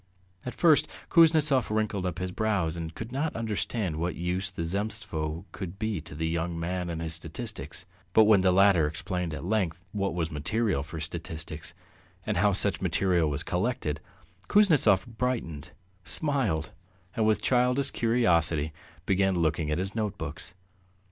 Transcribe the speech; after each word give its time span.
At 0.47 0.55
first 0.55 0.87
Kuznetsov 1.11 1.69
wrinkled 1.69 2.07
up 2.07 2.17
his 2.17 2.31
brows 2.31 2.75
and 2.75 2.95
could 2.95 3.11
not 3.11 3.35
understand 3.35 3.97
what 3.97 4.15
use 4.15 4.49
the 4.49 4.65
Zemstvo 4.65 5.45
could 5.51 5.77
be 5.77 6.01
to 6.01 6.15
the 6.15 6.27
young 6.27 6.59
man 6.59 6.89
and 6.89 7.03
his 7.03 7.13
statistics; 7.13 7.85
but 8.13 8.23
when 8.23 8.41
the 8.41 8.51
latter 8.51 8.87
explained 8.87 9.31
at 9.31 9.45
length 9.45 9.85
what 9.91 10.15
was 10.15 10.31
material 10.31 10.81
for 10.81 10.99
statistics 10.99 11.75
and 12.25 12.37
how 12.37 12.51
such 12.51 12.81
material 12.81 13.29
was 13.29 13.43
collected, 13.43 13.99
Kuznetsov 14.47 15.05
brightened, 15.05 15.69
smiled, 16.03 16.71
and 17.15 17.27
with 17.27 17.43
childish 17.43 17.91
curiosity 17.91 18.73
began 19.05 19.35
looking 19.35 19.69
at 19.69 19.77
his 19.77 19.93
notebooks. 19.93 20.55